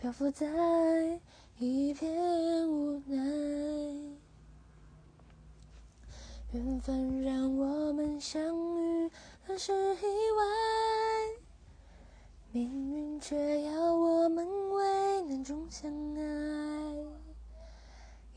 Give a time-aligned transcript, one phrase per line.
[0.00, 0.46] 漂浮在
[1.58, 2.10] 一片
[2.66, 3.18] 无奈。
[6.52, 8.42] 缘分让我们相
[8.78, 9.10] 遇，
[9.44, 10.42] 很是意外，
[12.50, 16.96] 命运却要我们危难中相爱。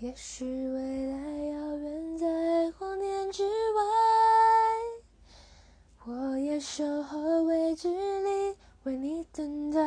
[0.00, 3.82] 也许未来遥远在光年之外。
[6.06, 9.80] 我也守候未知里，为你等待。